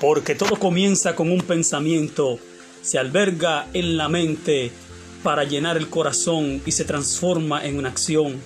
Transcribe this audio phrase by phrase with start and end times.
[0.00, 2.38] porque todo comienza con un pensamiento,
[2.82, 4.70] se alberga en la mente
[5.22, 8.40] para llenar el corazón y se transforma en una acción.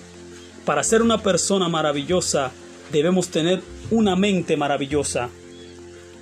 [0.65, 2.51] Para ser una persona maravillosa
[2.91, 3.61] debemos tener
[3.91, 5.29] una mente maravillosa.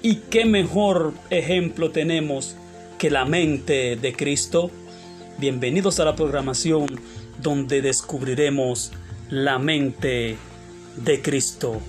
[0.01, 2.55] ¿Y qué mejor ejemplo tenemos
[2.97, 4.71] que la mente de Cristo?
[5.37, 6.87] Bienvenidos a la programación
[7.41, 8.91] donde descubriremos
[9.29, 10.37] la mente
[10.97, 11.79] de Cristo.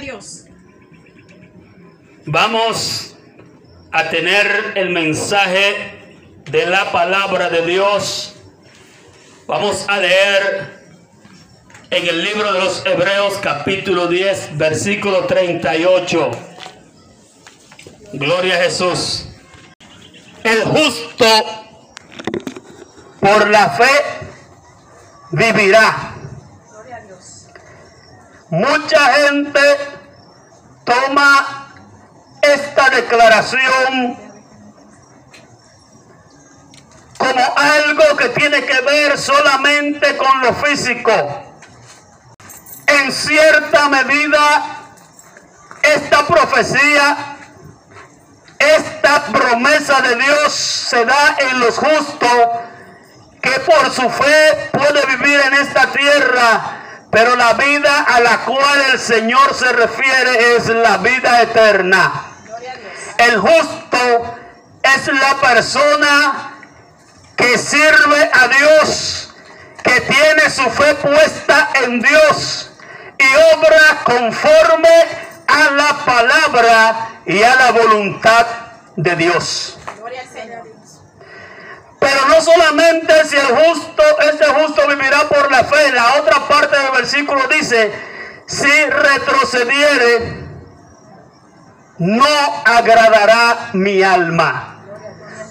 [0.00, 0.44] Dios.
[2.26, 3.16] Vamos
[3.92, 5.94] a tener el mensaje
[6.50, 8.34] de la palabra de Dios.
[9.46, 10.84] Vamos a leer
[11.90, 16.30] en el libro de los Hebreos capítulo 10, versículo 38.
[18.14, 19.28] Gloria a Jesús.
[20.42, 21.26] El justo
[23.20, 23.90] por la fe
[25.30, 26.13] vivirá.
[28.54, 29.60] Mucha gente
[30.84, 31.74] toma
[32.40, 34.16] esta declaración
[37.18, 41.10] como algo que tiene que ver solamente con lo físico.
[42.86, 44.84] En cierta medida,
[45.82, 47.36] esta profecía,
[48.60, 52.48] esta promesa de Dios se da en los justos
[53.42, 56.83] que por su fe puede vivir en esta tierra,
[57.14, 62.12] pero la vida a la cual el Señor se refiere es la vida eterna.
[63.16, 64.36] El justo
[64.82, 66.54] es la persona
[67.36, 69.32] que sirve a Dios,
[69.84, 72.72] que tiene su fe puesta en Dios
[73.16, 75.06] y obra conforme
[75.46, 78.46] a la palabra y a la voluntad
[78.96, 79.78] de Dios.
[82.24, 85.92] Pero no solamente si el justo, este justo vivirá por la fe.
[85.92, 87.92] La otra parte del versículo dice,
[88.46, 90.44] si retrocediere,
[91.98, 92.26] no
[92.64, 94.82] agradará mi alma.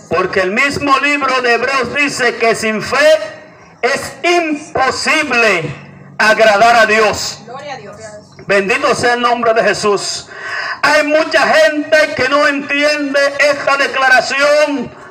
[0.09, 3.17] Porque el mismo libro de Hebreos dice que sin fe
[3.81, 5.75] es imposible
[6.17, 7.39] agradar a Dios.
[7.45, 7.97] Gloria a Dios.
[8.45, 10.29] Bendito sea el nombre de Jesús.
[10.81, 15.02] Hay mucha gente que no entiende esta declaración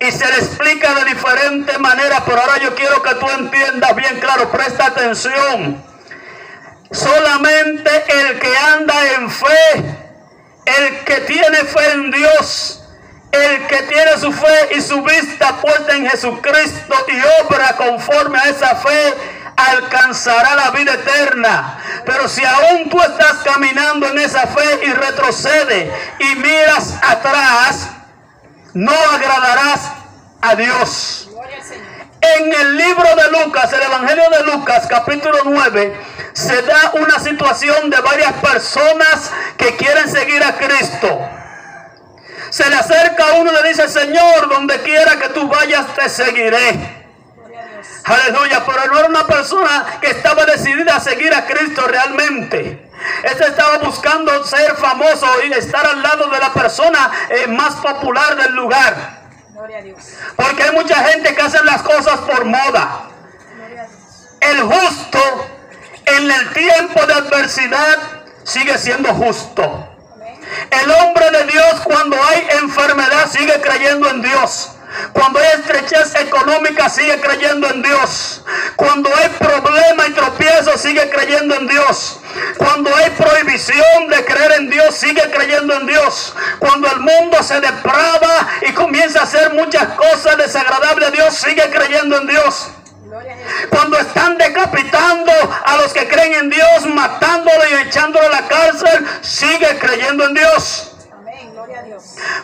[0.00, 4.18] y se le explica de diferente manera, pero ahora yo quiero que tú entiendas bien
[4.18, 5.84] claro, presta atención.
[6.90, 9.98] Solamente el que anda en fe,
[10.64, 12.82] el que tiene fe en Dios,
[13.30, 18.48] el que tiene su fe y su vista puesta en Jesucristo y obra conforme a
[18.48, 19.14] esa fe,
[19.54, 21.78] alcanzará la vida eterna.
[22.06, 27.90] Pero si aún tú estás caminando en esa fe y retrocede y miras atrás,
[28.74, 29.92] no agradarás
[30.40, 31.28] a Dios.
[32.20, 35.96] En el libro de Lucas, el Evangelio de Lucas, capítulo 9,
[36.34, 41.18] se da una situación de varias personas que quieren seguir a Cristo.
[42.50, 47.00] Se le acerca uno y le dice, Señor, donde quiera que tú vayas, te seguiré.
[48.04, 52.89] Aleluya, pero no era una persona que estaba decidida a seguir a Cristo realmente.
[53.22, 58.36] Este estaba buscando ser famoso y estar al lado de la persona eh, más popular
[58.36, 59.20] del lugar.
[59.52, 59.98] Gloria a Dios.
[60.36, 63.10] Porque hay mucha gente que hace las cosas por moda.
[64.40, 65.20] El justo
[66.06, 67.98] en el tiempo de adversidad
[68.42, 69.86] sigue siendo justo.
[70.70, 74.72] El hombre de Dios cuando hay enfermedad sigue creyendo en Dios.
[75.12, 78.44] Cuando hay estrechez económica sigue creyendo en Dios.
[78.76, 82.19] Cuando hay problema y tropiezo sigue creyendo en Dios.
[82.56, 86.34] Cuando hay prohibición de creer en Dios sigue creyendo en Dios.
[86.58, 91.70] Cuando el mundo se deprava y comienza a hacer muchas cosas desagradables a Dios sigue
[91.70, 92.70] creyendo en Dios.
[93.70, 95.32] Cuando están decapitando
[95.64, 100.34] a los que creen en Dios, matándolo y echándolo a la cárcel, sigue creyendo en
[100.34, 100.92] Dios.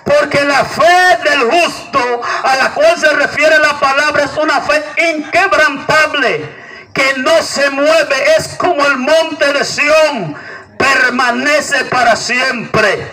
[0.04, 4.84] Porque la fe del justo a la cual se refiere la palabra es una fe
[5.14, 6.65] inquebrantable,
[6.96, 10.34] que no se mueve, es como el monte de Sión,
[10.78, 13.12] permanece para siempre.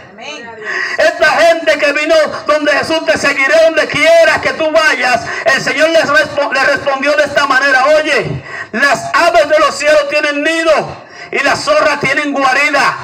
[0.98, 2.16] Esta gente que vino
[2.48, 5.22] donde Jesús te seguiré donde quiera que tú vayas,
[5.54, 8.42] el Señor les respo- le respondió de esta manera, oye,
[8.72, 12.96] las aves de los cielos tienen nido y las zorras tienen guarida,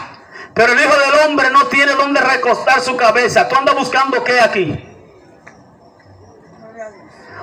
[0.53, 3.49] pero el Hijo del Hombre no tiene donde recostar su cabeza.
[3.49, 4.88] ¿Tú andas buscando qué aquí?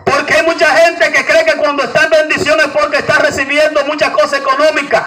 [0.06, 4.10] Porque hay mucha gente que cree que cuando está en bendiciones porque está recibiendo muchas
[4.10, 5.02] cosas económicas.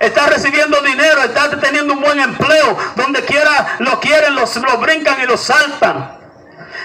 [0.00, 2.76] Está recibiendo dinero, está teniendo un buen empleo.
[2.96, 6.18] Donde quiera lo quieren, los, lo brincan y lo saltan.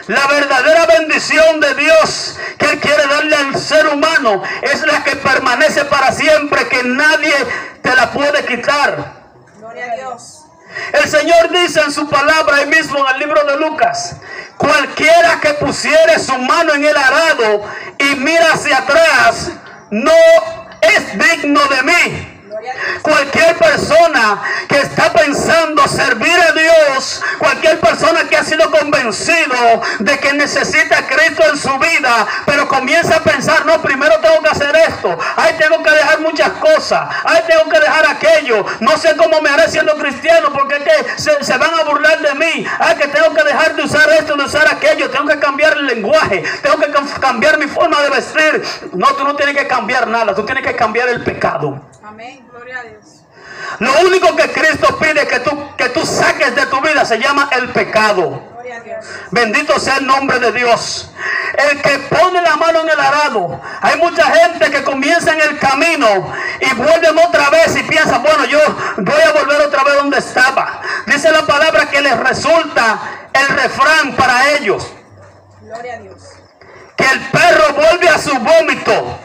[0.08, 5.16] La verdadera bendición de Dios que Él quiere darle al ser humano es la que
[5.16, 7.34] permanece para siempre, que nadie
[7.82, 9.14] te la puede quitar.
[9.60, 10.45] Gloria a Dios.
[10.94, 14.18] El Señor dice en su palabra ahí mismo en el libro de Lucas,
[14.58, 17.64] cualquiera que pusiere su mano en el arado
[17.98, 19.52] y mira hacia atrás,
[19.92, 20.12] no
[20.82, 22.32] es digno de mí.
[23.58, 30.34] Persona que está pensando servir a Dios, cualquier persona que ha sido convencido de que
[30.34, 34.76] necesita a Cristo en su vida, pero comienza a pensar, no, primero tengo que hacer
[34.76, 39.42] esto, ahí tengo que dejar muchas cosas, ahí tengo que dejar aquello, no sé cómo
[39.42, 42.96] me haré siendo cristiano porque es que se, se van a burlar de mí, ay
[42.96, 46.44] que tengo que dejar de usar esto, de usar aquello, tengo que cambiar el lenguaje,
[46.62, 48.64] tengo que cam- cambiar mi forma de vestir.
[48.94, 51.82] No, tú no tienes que cambiar nada, tú tienes que cambiar el pecado.
[52.06, 52.48] Amén.
[52.52, 53.24] Gloria a Dios.
[53.80, 57.50] Lo único que Cristo pide que tú, que tú saques de tu vida se llama
[57.52, 58.44] el pecado.
[58.52, 59.06] Gloria a Dios.
[59.32, 61.10] Bendito sea el nombre de Dios.
[61.58, 63.60] El que pone la mano en el arado.
[63.82, 68.46] Hay mucha gente que comienza en el camino y vuelven otra vez y piensa, bueno,
[68.46, 68.60] yo
[68.98, 70.82] voy a volver otra vez donde estaba.
[71.08, 73.00] Dice la palabra que les resulta
[73.34, 74.92] el refrán para ellos.
[75.60, 76.22] Gloria a Dios.
[76.96, 79.25] Que el perro vuelve a su vómito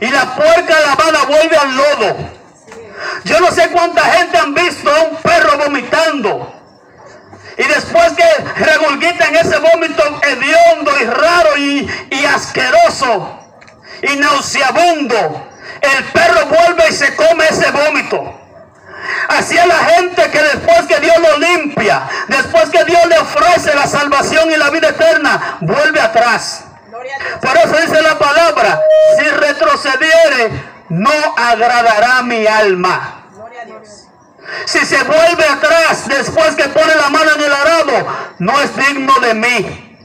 [0.00, 2.16] y la puerca lavada vuelve al lodo.
[3.24, 6.54] Yo no sé cuánta gente han visto a un perro vomitando.
[7.56, 13.38] Y después que regurgita en ese vómito hediondo y raro y, y asqueroso
[14.02, 15.48] y nauseabundo,
[15.80, 18.40] el perro vuelve y se come ese vómito.
[19.28, 23.74] Así es la gente que después que Dios lo limpia, después que Dios le ofrece
[23.74, 26.63] la salvación y la vida eterna, vuelve atrás.
[27.40, 28.80] Por eso dice la palabra,
[29.18, 30.50] si retrocediere,
[30.88, 33.24] no agradará mi alma.
[34.66, 38.06] Si se vuelve atrás después que pone la mano en el arado,
[38.38, 39.98] no es digno de mí.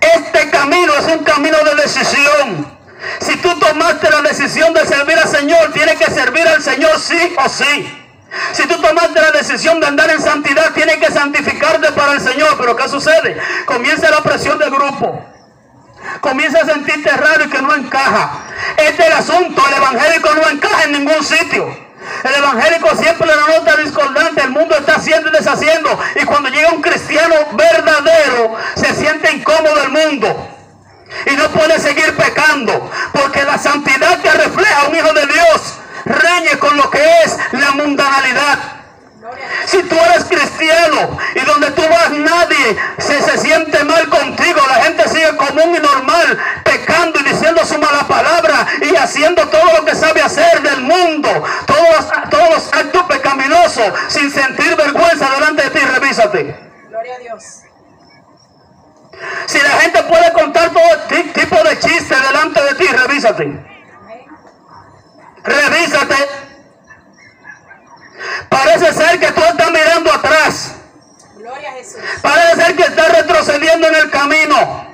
[0.00, 2.78] Este camino es un camino de decisión.
[3.20, 7.34] Si tú tomaste la decisión de servir al Señor, tienes que servir al Señor sí
[7.36, 7.98] o sí.
[8.52, 12.56] Si tú tomaste la decisión de andar en santidad, tienes que santificarte para el Señor.
[12.58, 13.36] Pero ¿qué sucede?
[13.66, 15.24] Comienza la presión de grupo.
[16.22, 18.30] Comienza a sentirte raro y que no encaja.
[18.76, 19.60] Este es el asunto.
[19.66, 21.76] El evangélico no encaja en ningún sitio.
[22.22, 24.40] El evangélico siempre le nota discordante.
[24.42, 25.98] El mundo está haciendo y deshaciendo.
[26.14, 30.48] Y cuando llega un cristiano verdadero, se siente incómodo el mundo.
[31.26, 32.88] Y no puede seguir pecando.
[33.12, 35.74] Porque la santidad que refleja un hijo de Dios
[36.04, 38.82] reñe con lo que es la mundanalidad.
[39.66, 44.84] Si tú eres cristiano y donde tú vas nadie se, se siente mal contigo, la
[44.84, 49.84] gente sigue común y normal, pecando y diciendo su mala palabra y haciendo todo lo
[49.84, 51.28] que sabe hacer del mundo,
[51.66, 56.70] todos, los- todos los actos pecaminosos, sin sentir vergüenza delante de ti, revísate.
[56.88, 57.44] Gloria a Dios.
[59.46, 63.66] Si la gente puede contar todo ti- tipo de chistes delante de ti, revísate.
[65.44, 66.16] Revísate.
[68.48, 70.72] Parece ser que tú estás mirando atrás.
[71.36, 71.96] Gloria a Jesús.
[72.22, 74.90] Parece ser que está retrocediendo en el camino.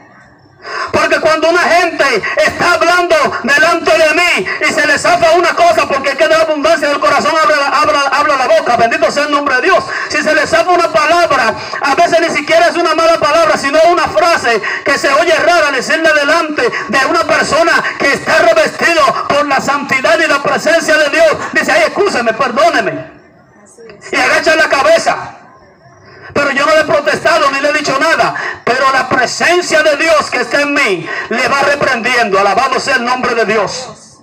[0.92, 2.04] Porque cuando una gente
[2.44, 3.14] está hablando
[3.44, 6.88] delante de mí y se le zafa una cosa, porque es que de la abundancia
[6.88, 9.84] del corazón habla, la- habla, habla la boca, bendito sea el nombre de Dios.
[10.08, 13.78] Si se le zafa una palabra, a veces ni siquiera es una mala palabra, sino
[13.88, 14.08] una
[14.48, 19.60] frase que se oye rara decirle delante de una persona que está revestido por la
[19.60, 21.36] santidad y la presencia de Dios.
[21.52, 23.18] Dice, ay, escúchame, perdóneme
[24.12, 25.34] y agacha la cabeza.
[26.32, 28.34] Pero yo no le he protestado ni le he dicho nada.
[28.64, 32.38] Pero la presencia de Dios que está en mí le va reprendiendo.
[32.38, 34.18] Alabado sea el nombre de Dios.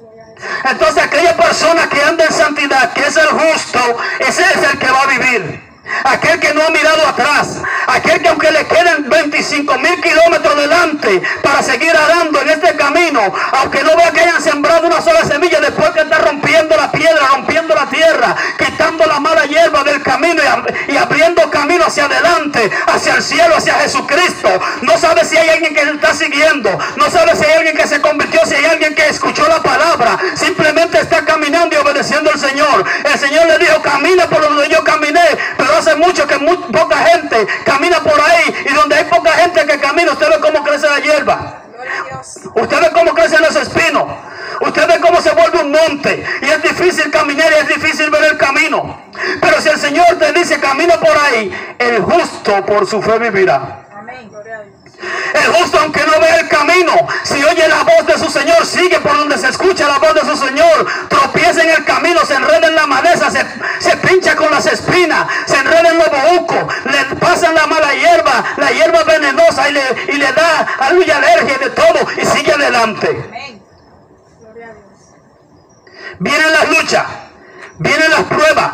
[0.64, 4.90] Entonces aquella persona que anda en santidad, que es el justo, ese es el que
[4.90, 5.65] va a vivir.
[6.04, 7.62] Aquel que no ha mirado atrás.
[7.88, 13.22] Aquel que aunque le queden 25 mil kilómetros delante para seguir arando en este camino,
[13.54, 17.28] aunque no vea que hayan sembrado una sola semilla, después que está rompiendo la piedra,
[17.34, 22.06] rompiendo la tierra, quitando la mala hierba del camino y, ab- y abriendo camino hacia
[22.06, 24.50] adelante, hacia el cielo, hacia Jesucristo.
[24.82, 27.88] No sabe si hay alguien que le está siguiendo, no sabe si hay alguien que
[27.88, 32.40] se convirtió, si hay alguien que escuchó la palabra, simplemente está caminando y obedeciendo al
[32.40, 32.86] Señor.
[33.04, 34.55] El Señor le dijo, camina por pero
[35.96, 40.30] mucho que poca gente camina por ahí y donde hay poca gente que camina, usted
[40.30, 41.62] ve cómo crece la hierba.
[42.56, 44.06] Usted ve cómo crecen los espinos.
[44.62, 46.26] Usted ve cómo se vuelve un monte.
[46.42, 49.02] Y es difícil caminar y es difícil ver el camino.
[49.42, 53.86] Pero si el Señor te dice camina por ahí, el justo por su fe vivirá.
[53.94, 54.30] Amén.
[54.30, 54.76] Gloria a Dios.
[55.36, 59.00] El justo aunque no ve el camino, si oye la voz de su Señor, sigue
[59.00, 62.68] por donde se escucha la voz de su Señor, tropieza en el camino, se enreda
[62.68, 63.46] en la maleza, se,
[63.80, 68.44] se pincha con las espinas, se enreda en los bejucos, le pasan la mala hierba,
[68.58, 73.56] la hierba venenosa y le, y le da aleluya alergia de todo y sigue adelante.
[76.20, 77.04] Vienen las luchas,
[77.80, 78.72] vienen las pruebas,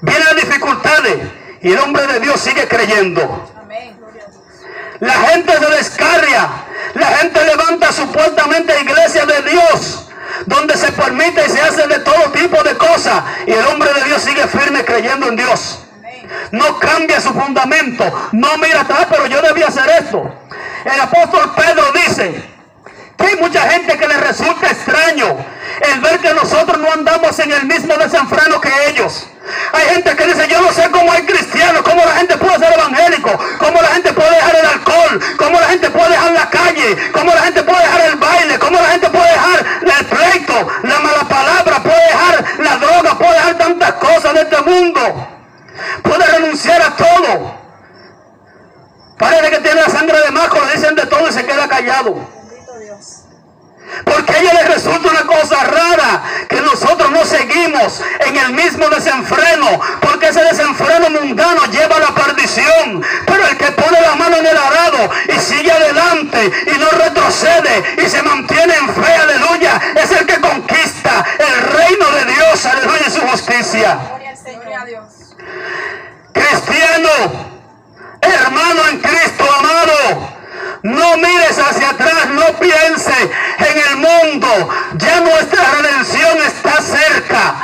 [0.00, 1.18] vienen las dificultades
[1.62, 3.48] y el hombre de Dios sigue creyendo.
[3.60, 3.96] Amén.
[3.98, 4.42] Gloria a Dios.
[5.00, 6.48] La gente se descarria,
[6.94, 10.08] la gente levanta supuestamente iglesias de Dios,
[10.44, 14.04] donde se permite y se hace de todo tipo de cosas y el hombre de
[14.04, 15.80] Dios sigue firme creyendo en Dios.
[16.52, 20.22] No cambia su fundamento, no mira atrás, pero yo debía hacer esto.
[20.84, 22.59] El apóstol Pedro dice
[23.26, 25.36] hay mucha gente que le resulta extraño
[25.92, 29.26] el ver que nosotros no andamos en el mismo desenfreno que ellos.
[29.72, 32.72] Hay gente que dice, yo no sé cómo hay cristianos, cómo la gente puede ser
[32.72, 37.10] evangélico, cómo la gente puede dejar el alcohol, cómo la gente puede dejar la calle,
[37.12, 39.66] cómo la gente puede dejar el baile, cómo la gente puede dejar
[39.98, 44.62] el pleito, la mala palabra, puede dejar la droga, puede dejar tantas cosas de este
[44.62, 45.28] mundo.
[46.02, 47.60] Puede renunciar a todo.
[49.18, 52.39] Parece que tiene la sangre de maco, le dicen de todo y se queda callado.
[54.12, 58.88] Porque a ella le resulta una cosa rara que nosotros no seguimos en el mismo
[58.88, 63.02] desenfreno, porque ese desenfreno mundano lleva a la perdición.
[63.26, 67.84] Pero el que pone la mano en el arado y sigue adelante y no retrocede
[68.04, 73.04] y se mantiene en fe, aleluya, es el que conquista el reino de Dios, aleluya,
[73.06, 73.98] y su justicia.
[74.08, 74.86] Gloria al Señor.
[74.86, 75.36] Dios.
[76.32, 77.10] Cristiano,
[78.20, 80.40] hermano en Cristo amado,
[80.82, 84.68] no mires hacia atrás, no piense en el mundo.
[84.96, 87.54] Ya nuestra redención está cerca.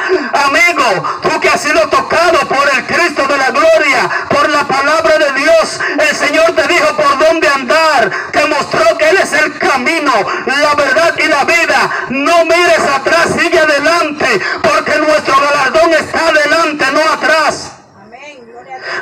[0.47, 5.19] Amigo, tú que has sido tocado por el Cristo de la gloria, por la palabra
[5.19, 9.59] de Dios, el Señor te dijo por dónde andar, te mostró que Él es el
[9.59, 10.13] camino,
[10.47, 11.91] la verdad y la vida.
[12.11, 17.73] No mires atrás, sigue adelante, porque nuestro galardón está adelante, no atrás.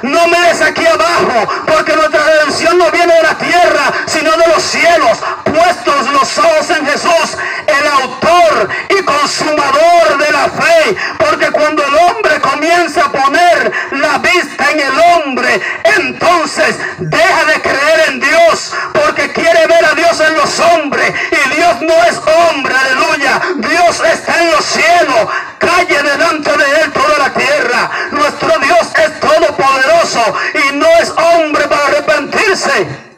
[0.03, 1.49] No mires aquí abajo,
[2.85, 6.71] porque nuestra redención no viene de la tierra, sino de los cielos, puestos los ojos
[6.71, 10.97] en Jesús, el autor y consumador de la fe.
[11.19, 15.61] Porque cuando el hombre comienza a poner la vista en el hombre,
[15.99, 21.12] entonces deja de creer en Dios, porque quiere ver a Dios en los hombres.
[21.31, 23.41] Y Dios no es hombre, aleluya.
[23.57, 27.91] Dios está en los cielos, calle delante de él toda la tierra.
[28.11, 31.53] Nuestro Dios es todopoderoso y no es hombre
[32.54, 33.14] para arrepentirse.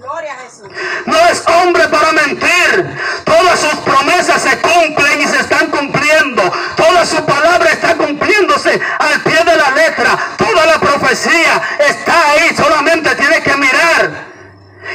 [0.00, 0.68] Gloria a Jesús.
[1.06, 2.98] No es hombre para mentir.
[3.24, 6.42] Todas sus promesas se cumplen y se están cumpliendo.
[6.76, 10.18] Toda su palabra está cumpliéndose al pie de la letra.
[10.36, 12.54] Toda la profecía está ahí.
[12.54, 14.34] Solamente tiene que mirar.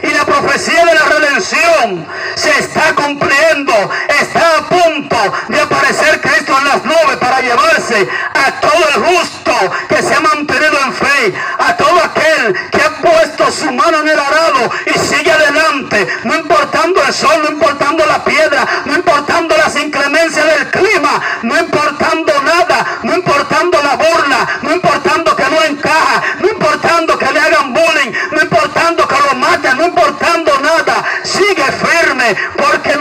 [0.04, 3.74] Y la profecía de la redención se está cumpliendo.
[4.22, 5.18] Está a punto
[5.48, 5.59] de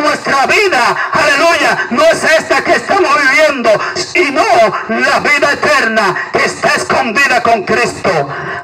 [0.09, 4.43] nuestra vida, aleluya, no es esta que estamos viviendo, sino
[4.89, 8.11] la vida eterna que está escondida con Cristo,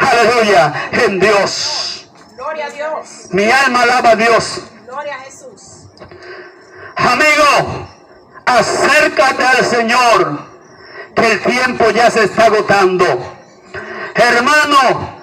[0.01, 2.09] aleluya, en Dios.
[2.35, 3.27] Gloria a Dios.
[3.31, 4.63] Mi alma alaba a Dios.
[4.87, 5.87] Gloria a Jesús.
[6.97, 7.89] Amigo,
[8.47, 10.49] acércate al Señor,
[11.15, 13.05] que el tiempo ya se está agotando.
[14.15, 15.19] Hermano,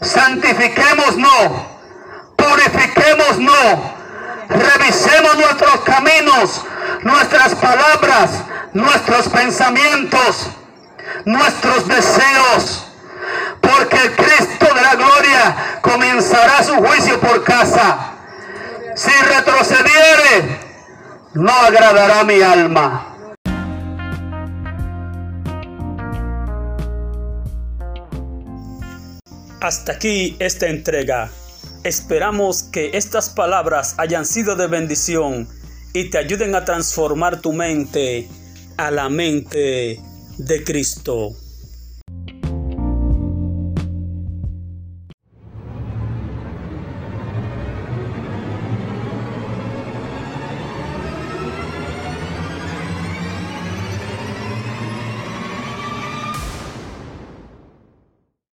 [0.00, 1.66] santifiquémonos,
[2.36, 4.01] purifiquémonos,
[7.02, 8.30] nuestras palabras,
[8.72, 10.50] nuestros pensamientos,
[11.24, 12.86] nuestros deseos,
[13.60, 18.14] porque el Cristo de la gloria comenzará su juicio por casa.
[18.94, 20.60] Si retrocediere,
[21.34, 23.08] no agradará mi alma.
[29.60, 31.30] Hasta aquí esta entrega.
[31.84, 35.48] Esperamos que estas palabras hayan sido de bendición
[35.92, 38.28] y te ayuden a transformar tu mente
[38.76, 40.00] a la mente
[40.38, 41.36] de Cristo.